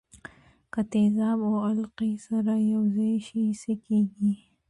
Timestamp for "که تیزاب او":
0.73-1.55